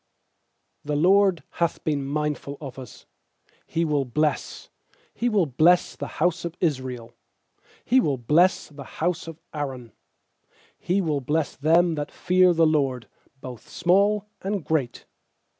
[0.83, 3.05] "The LORD hath been mindful of us,
[3.67, 4.69] He will bless—
[5.13, 7.13] He will bless the house of Israel;
[7.85, 9.91] He will bless the house of Aaron.
[10.83, 13.07] 13He will bless them that fear the LORD,
[13.41, 15.05] Both small and great.